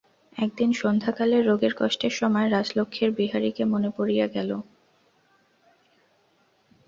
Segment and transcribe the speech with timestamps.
[0.37, 4.51] একদিন সন্ধ্যাকালে রোগের কষ্টের সময় রাজলক্ষ্মীর বিহারীকে মনে পড়িয়া গেল।